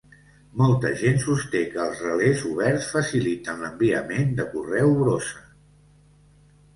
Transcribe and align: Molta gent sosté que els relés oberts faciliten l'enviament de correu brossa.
Molta 0.59 0.91
gent 0.99 1.19
sosté 1.25 1.59
que 1.73 1.83
els 1.83 1.99
relés 2.05 2.41
oberts 2.51 2.87
faciliten 2.93 3.61
l'enviament 3.65 4.33
de 4.39 4.47
correu 4.55 4.95
brossa. 5.03 5.45